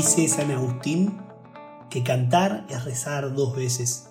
[0.00, 1.18] Dice San Agustín
[1.90, 4.08] que cantar es rezar dos veces.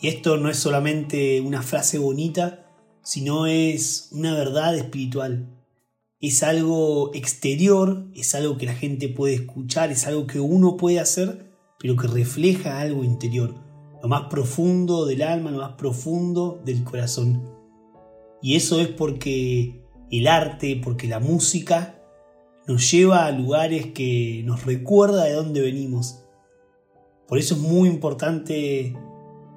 [0.00, 2.72] Y esto no es solamente una frase bonita,
[3.02, 5.62] sino es una verdad espiritual.
[6.20, 11.00] Es algo exterior, es algo que la gente puede escuchar, es algo que uno puede
[11.00, 13.54] hacer, pero que refleja algo interior,
[14.02, 17.46] lo más profundo del alma, lo más profundo del corazón.
[18.40, 22.01] Y eso es porque el arte, porque la música
[22.66, 26.24] nos lleva a lugares que nos recuerda de dónde venimos.
[27.26, 28.96] Por eso es muy importante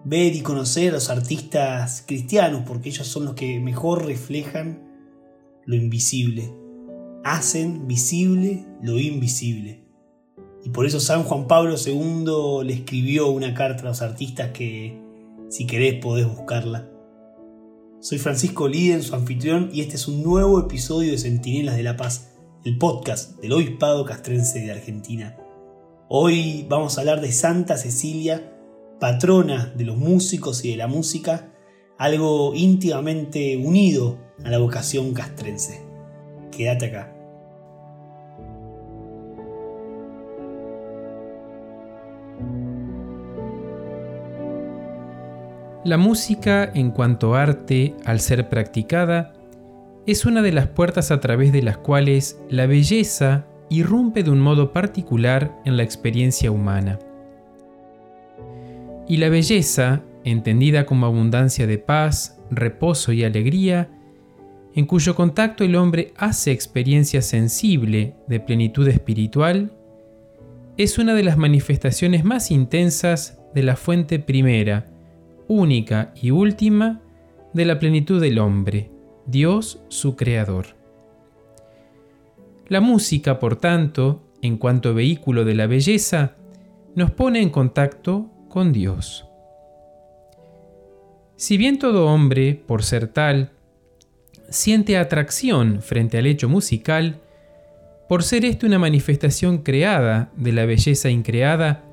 [0.03, 4.83] ver y conocer a los artistas cristianos, porque ellos son los que mejor reflejan
[5.65, 6.51] lo invisible.
[7.23, 9.83] Hacen visible lo invisible.
[10.63, 14.99] Y por eso San Juan Pablo II le escribió una carta a los artistas que,
[15.49, 16.89] si querés, podés buscarla.
[17.99, 21.97] Soy Francisco Liden, su anfitrión, y este es un nuevo episodio de Centinelas de la
[21.97, 22.34] Paz
[22.65, 25.37] el podcast del Obispado Castrense de Argentina.
[26.09, 28.51] Hoy vamos a hablar de Santa Cecilia,
[28.99, 31.53] patrona de los músicos y de la música,
[31.99, 35.85] algo íntimamente unido a la vocación castrense.
[36.51, 37.11] Quédate acá.
[45.83, 49.33] La música, en cuanto arte, al ser practicada,
[50.07, 54.39] es una de las puertas a través de las cuales la belleza irrumpe de un
[54.39, 56.99] modo particular en la experiencia humana.
[59.07, 63.89] Y la belleza, entendida como abundancia de paz, reposo y alegría,
[64.75, 69.71] en cuyo contacto el hombre hace experiencia sensible de plenitud espiritual,
[70.77, 74.91] es una de las manifestaciones más intensas de la fuente primera,
[75.47, 77.01] única y última
[77.53, 78.91] de la plenitud del hombre,
[79.25, 80.67] Dios su creador.
[82.67, 86.35] La música, por tanto, en cuanto vehículo de la belleza,
[86.95, 89.27] nos pone en contacto con Dios.
[91.35, 93.51] Si bien todo hombre, por ser tal,
[94.49, 97.19] siente atracción frente al hecho musical,
[98.07, 101.83] por ser esto una manifestación creada de la belleza increada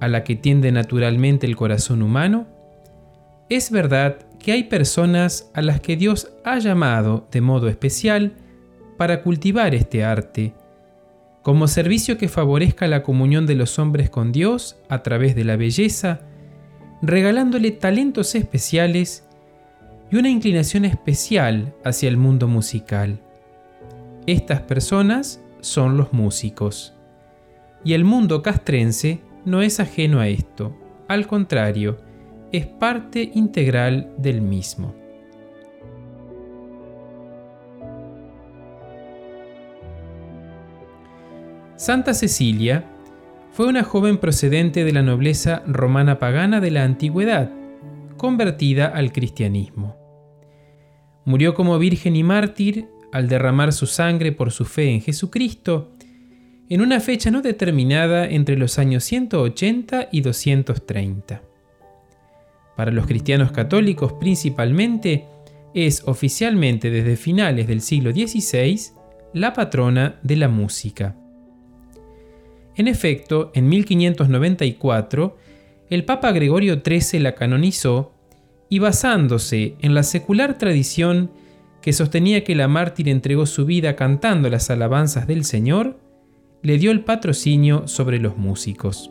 [0.00, 2.46] a la que tiende naturalmente el corazón humano,
[3.48, 8.32] es verdad que hay personas a las que Dios ha llamado de modo especial
[8.96, 10.54] para cultivar este arte,
[11.42, 15.56] como servicio que favorezca la comunión de los hombres con Dios a través de la
[15.56, 16.20] belleza,
[17.00, 19.24] regalándole talentos especiales
[20.10, 23.20] y una inclinación especial hacia el mundo musical.
[24.26, 26.94] Estas personas son los músicos.
[27.84, 30.76] Y el mundo castrense no es ajeno a esto,
[31.06, 31.98] al contrario,
[32.52, 34.94] es parte integral del mismo.
[41.76, 42.84] Santa Cecilia
[43.52, 47.50] fue una joven procedente de la nobleza romana pagana de la antigüedad,
[48.16, 49.96] convertida al cristianismo.
[51.24, 55.92] Murió como virgen y mártir al derramar su sangre por su fe en Jesucristo,
[56.68, 61.47] en una fecha no determinada entre los años 180 y 230
[62.78, 65.24] para los cristianos católicos principalmente,
[65.74, 68.92] es oficialmente desde finales del siglo XVI
[69.34, 71.16] la patrona de la música.
[72.76, 75.36] En efecto, en 1594,
[75.90, 78.12] el Papa Gregorio XIII la canonizó
[78.68, 81.32] y basándose en la secular tradición
[81.82, 85.98] que sostenía que la mártir entregó su vida cantando las alabanzas del Señor,
[86.62, 89.10] le dio el patrocinio sobre los músicos.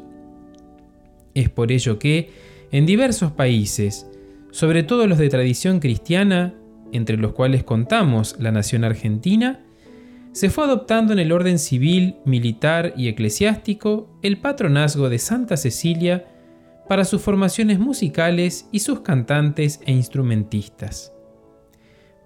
[1.33, 4.07] Es por ello que, en diversos países,
[4.51, 6.53] sobre todo los de tradición cristiana,
[6.91, 9.63] entre los cuales contamos la nación argentina,
[10.31, 16.25] se fue adoptando en el orden civil, militar y eclesiástico el patronazgo de Santa Cecilia
[16.87, 21.13] para sus formaciones musicales y sus cantantes e instrumentistas.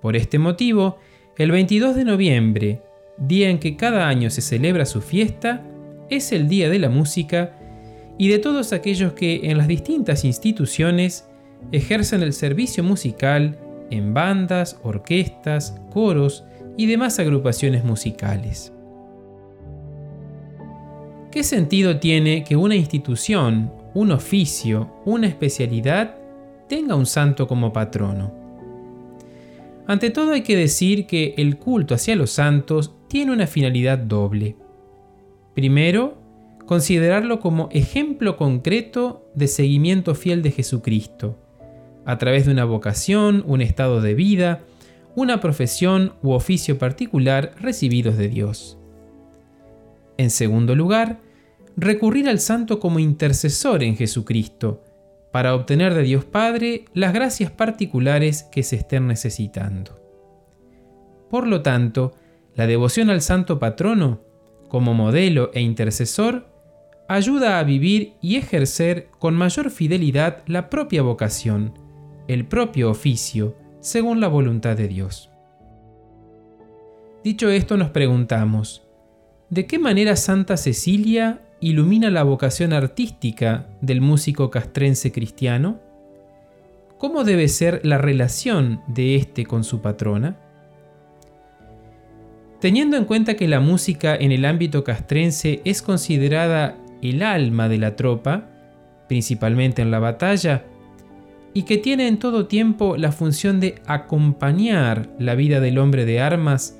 [0.02, 0.98] Por este motivo,
[1.38, 2.82] el 22 de noviembre,
[3.18, 5.66] día en que cada año se celebra su fiesta,
[6.10, 7.58] es el Día de la Música
[8.22, 11.28] y de todos aquellos que en las distintas instituciones
[11.72, 13.58] ejercen el servicio musical
[13.90, 16.44] en bandas, orquestas, coros
[16.78, 18.72] y demás agrupaciones musicales.
[21.32, 26.16] ¿Qué sentido tiene que una institución, un oficio, una especialidad
[26.70, 28.32] tenga un santo como patrono?
[29.88, 34.58] Ante todo hay que decir que el culto hacia los santos tiene una finalidad doble.
[35.56, 36.21] Primero,
[36.72, 41.38] considerarlo como ejemplo concreto de seguimiento fiel de Jesucristo,
[42.06, 44.62] a través de una vocación, un estado de vida,
[45.14, 48.78] una profesión u oficio particular recibidos de Dios.
[50.18, 51.20] En segundo lugar,
[51.76, 54.82] recurrir al santo como intercesor en Jesucristo,
[55.34, 60.00] para obtener de Dios Padre las gracias particulares que se estén necesitando.
[61.30, 62.14] Por lo tanto,
[62.56, 64.22] la devoción al santo patrono,
[64.70, 66.50] como modelo e intercesor,
[67.14, 71.74] ayuda a vivir y ejercer con mayor fidelidad la propia vocación,
[72.30, 75.30] el propio oficio, según la voluntad de Dios.
[77.22, 78.84] Dicho esto, nos preguntamos,
[79.50, 85.82] ¿de qué manera Santa Cecilia ilumina la vocación artística del músico castrense cristiano?
[86.98, 90.38] ¿Cómo debe ser la relación de éste con su patrona?
[92.62, 97.78] Teniendo en cuenta que la música en el ámbito castrense es considerada el alma de
[97.78, 98.50] la tropa,
[99.08, 100.66] principalmente en la batalla,
[101.54, 106.22] y que tiene en todo tiempo la función de acompañar la vida del hombre de
[106.22, 106.80] armas,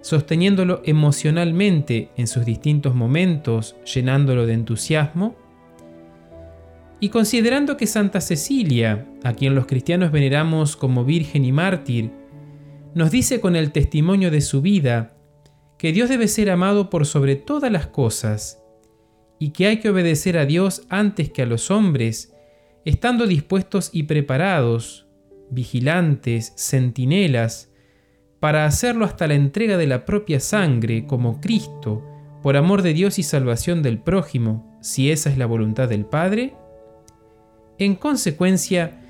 [0.00, 5.36] sosteniéndolo emocionalmente en sus distintos momentos, llenándolo de entusiasmo,
[7.00, 12.12] y considerando que Santa Cecilia, a quien los cristianos veneramos como Virgen y mártir,
[12.94, 15.16] nos dice con el testimonio de su vida
[15.78, 18.61] que Dios debe ser amado por sobre todas las cosas
[19.42, 22.32] y que hay que obedecer a Dios antes que a los hombres,
[22.84, 25.08] estando dispuestos y preparados,
[25.50, 27.72] vigilantes, centinelas,
[28.38, 32.04] para hacerlo hasta la entrega de la propia sangre como Cristo,
[32.40, 36.54] por amor de Dios y salvación del prójimo, si esa es la voluntad del Padre?
[37.80, 39.00] En consecuencia,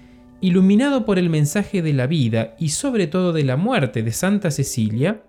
[0.40, 4.50] iluminado por el mensaje de la vida y sobre todo de la muerte de Santa
[4.50, 5.24] Cecilia,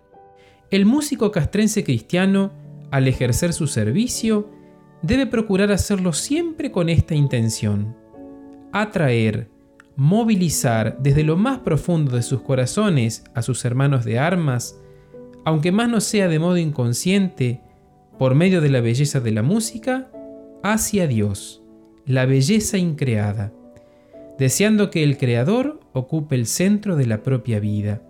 [0.72, 2.54] el músico castrense cristiano,
[2.90, 4.63] al ejercer su servicio,
[5.04, 7.96] debe procurar hacerlo siempre con esta intención,
[8.72, 9.50] atraer,
[9.96, 14.80] movilizar desde lo más profundo de sus corazones a sus hermanos de armas,
[15.46, 17.62] aunque más no sea de modo inconsciente,
[18.18, 20.10] por medio de la belleza de la música,
[20.64, 21.62] hacia Dios,
[22.06, 23.52] la belleza increada,
[24.40, 28.02] deseando que el Creador ocupe el centro de la propia vida,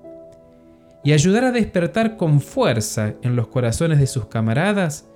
[1.04, 5.10] y ayudar a despertar con fuerza en los corazones de sus camaradas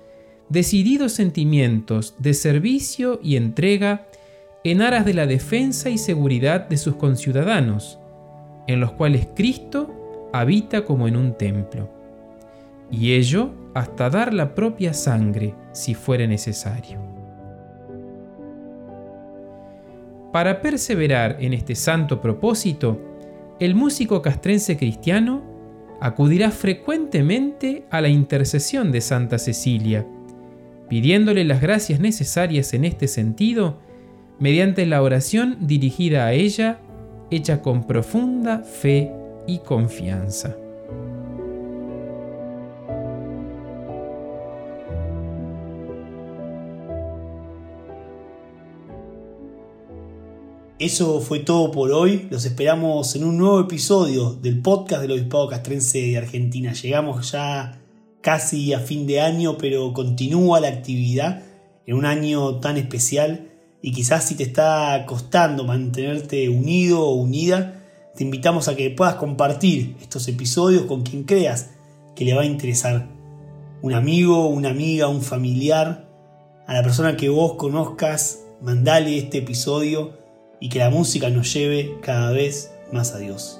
[0.48, 4.06] decididos sentimientos de servicio y entrega
[4.64, 7.98] en aras de la defensa y seguridad de sus conciudadanos,
[8.66, 11.88] en los cuales Cristo habita como en un templo,
[12.90, 17.00] y ello hasta dar la propia sangre si fuere necesario.
[20.32, 23.00] Para perseverar en este santo propósito,
[23.60, 25.42] el músico castrense cristiano
[26.00, 30.06] acudirá frecuentemente a la intercesión de Santa Cecilia,
[30.88, 33.78] pidiéndole las gracias necesarias en este sentido
[34.38, 36.80] mediante la oración dirigida a ella,
[37.30, 39.12] hecha con profunda fe
[39.46, 40.56] y confianza.
[50.78, 52.28] Eso fue todo por hoy.
[52.30, 56.72] Los esperamos en un nuevo episodio del podcast del Obispado Castrense de Argentina.
[56.72, 57.80] Llegamos ya
[58.20, 61.42] casi a fin de año, pero continúa la actividad
[61.86, 63.48] en un año tan especial
[63.80, 67.82] y quizás si te está costando mantenerte unido o unida,
[68.14, 71.70] te invitamos a que puedas compartir estos episodios con quien creas
[72.16, 73.06] que le va a interesar.
[73.80, 76.08] Un amigo, una amiga, un familiar,
[76.66, 80.18] a la persona que vos conozcas, mandale este episodio
[80.60, 83.57] y que la música nos lleve cada vez más a Dios.